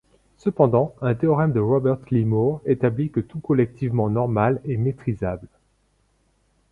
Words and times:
Cependant, 0.37 0.95
un 1.03 1.13
théorème 1.13 1.51
de 1.53 1.59
Robert 1.59 1.99
Lee 2.09 2.25
Moore 2.25 2.59
établit 2.65 3.11
que 3.11 3.19
tout 3.19 3.39
collectivement 3.39 4.09
normal 4.09 4.59
est 4.67 4.77
métrisable. 4.77 5.47